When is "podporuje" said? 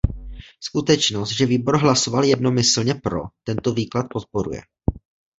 4.11-4.61